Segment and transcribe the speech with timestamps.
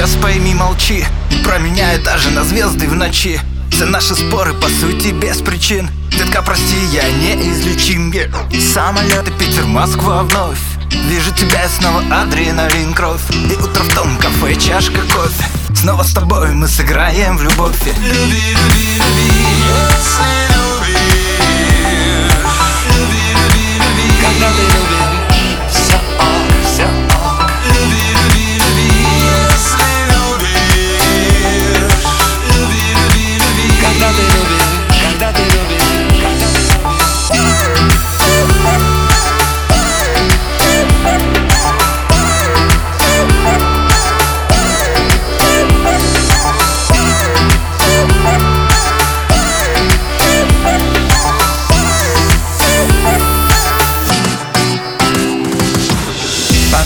[0.00, 1.04] Сейчас пойми, молчи.
[1.30, 3.38] Не променяю даже на звезды в ночи.
[3.70, 5.90] Все наши споры по сути без причин.
[6.12, 8.10] Детка, прости, я неизлечим.
[8.72, 10.58] Самолеты, Питер, Москва вновь.
[11.06, 13.20] Вижу тебя и снова адреналин, кровь.
[13.30, 15.44] И утро в том кафе, чашка кофе.
[15.74, 17.76] Снова с тобой мы сыграем в любовь.
[17.84, 19.30] Люби, люби, люби,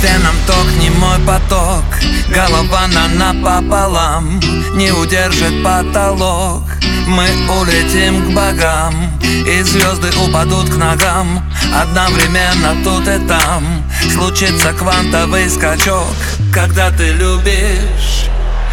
[0.00, 1.84] По венам ток, не мой поток
[2.28, 4.40] Голова на напополам
[4.74, 6.62] Не удержит потолок.
[7.06, 7.26] Мы
[7.60, 11.44] улетим к богам И звезды упадут к ногам.
[11.74, 13.84] Одновременно тут и там
[14.14, 16.14] Случится квантовый скачок.
[16.52, 18.24] Когда ты любишь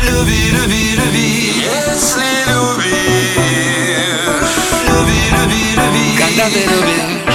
[0.04, 3.36] Люби, люби, люби, если любишь
[4.88, 6.18] Люби, люби, люби.
[6.18, 7.27] Когда ты любишь